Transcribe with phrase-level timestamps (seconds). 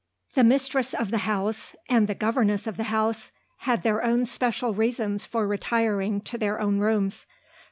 [0.33, 3.29] The mistress of the house, and the governess of the house,
[3.67, 7.27] had their own special reasons for retiring to their own rooms.